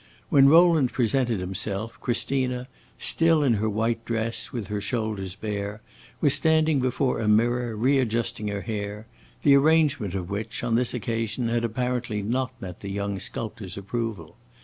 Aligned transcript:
When 0.29 0.49
Rowland 0.49 0.91
presented 0.93 1.39
himself, 1.39 1.99
Christina, 2.01 2.67
still 2.97 3.43
in 3.43 3.53
her 3.53 3.69
white 3.69 4.03
dress, 4.03 4.51
with 4.51 4.65
her 4.65 4.81
shoulders 4.81 5.35
bare, 5.35 5.83
was 6.21 6.33
standing 6.33 6.79
before 6.79 7.19
a 7.19 7.27
mirror, 7.27 7.75
readjusting 7.75 8.47
her 8.47 8.61
hair, 8.61 9.05
the 9.43 9.53
arrangement 9.53 10.15
of 10.15 10.31
which, 10.31 10.63
on 10.63 10.73
this 10.73 10.95
occasion, 10.95 11.49
had 11.49 11.63
apparently 11.63 12.23
not 12.23 12.59
met 12.59 12.79
the 12.79 12.89
young 12.89 13.19
sculptor's 13.19 13.77
approval. 13.77 14.37